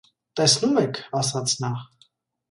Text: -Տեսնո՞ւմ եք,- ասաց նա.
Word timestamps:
-Տեսնո՞ւմ 0.37 0.79
եք,- 0.83 1.01
ասաց 1.19 1.53
նա. 1.65 1.69